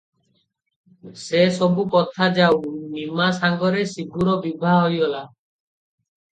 ସେ 1.23 1.41
ସବୁ 1.57 1.85
କଥା 1.97 2.31
ଯାଉ, 2.39 2.73
ନିମା 2.95 3.29
ସଙ୍ଗରେ 3.43 3.87
ଶିବୁର 3.95 4.37
ବିଭା 4.49 4.77
ହୋଇଗଲା। 4.83 5.25